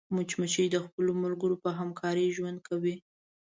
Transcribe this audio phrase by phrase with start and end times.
[0.15, 2.95] مچمچۍ د خپلو ملګرو په همکارۍ ژوند کوي